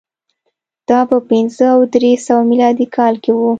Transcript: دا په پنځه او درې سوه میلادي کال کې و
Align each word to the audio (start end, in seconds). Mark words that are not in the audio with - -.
دا 0.89 0.99
په 1.09 1.17
پنځه 1.29 1.65
او 1.75 1.81
درې 1.93 2.11
سوه 2.25 2.41
میلادي 2.49 2.87
کال 2.95 3.15
کې 3.23 3.31
و 3.35 3.39